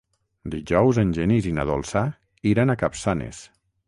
[0.53, 2.03] Dijous en Genís i na Dolça
[2.53, 3.43] iran a Capçanes.